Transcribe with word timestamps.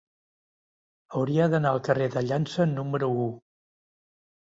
Hauria 1.19 1.45
d'anar 1.53 1.73
al 1.77 1.81
carrer 1.87 2.07
de 2.15 2.23
Llança 2.29 2.67
número 2.71 3.11
u. 3.27 3.29